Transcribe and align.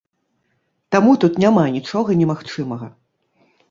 Таму 0.95 1.13
тут 1.25 1.39
няма 1.45 1.69
нічога 1.79 2.09
немагчымага. 2.25 2.95